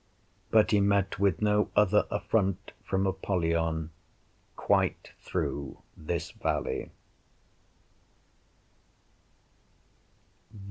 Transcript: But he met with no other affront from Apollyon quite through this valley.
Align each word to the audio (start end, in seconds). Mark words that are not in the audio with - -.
But 0.49 0.71
he 0.71 0.79
met 0.81 1.19
with 1.19 1.43
no 1.43 1.69
other 1.75 2.07
affront 2.09 2.71
from 2.83 3.05
Apollyon 3.05 3.91
quite 4.55 5.11
through 5.21 5.77
this 5.95 6.31
valley. 6.31 6.89